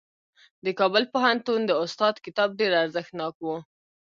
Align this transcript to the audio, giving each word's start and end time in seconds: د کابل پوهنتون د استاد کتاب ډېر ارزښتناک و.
د 0.65 0.67
کابل 0.79 1.03
پوهنتون 1.13 1.59
د 1.65 1.71
استاد 1.83 2.15
کتاب 2.25 2.49
ډېر 2.59 2.71
ارزښتناک 2.83 3.35
و. 3.41 3.47